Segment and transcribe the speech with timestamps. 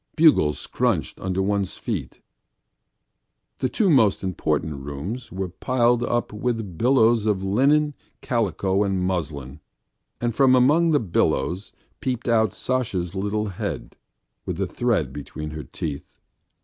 [0.15, 2.21] Bugles scrunched under one's feet.
[3.59, 9.59] The two most important rooms were piled up with billows of linen, calico, and muslin
[10.19, 13.95] and from among the billows peeped out Sasha's little head
[14.43, 16.17] with a thread between her teeth.